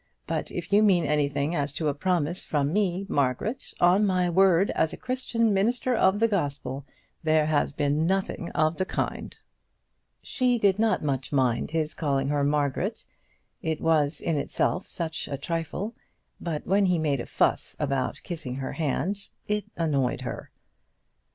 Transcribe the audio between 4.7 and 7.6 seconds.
as a Christian minister of the Gospel, there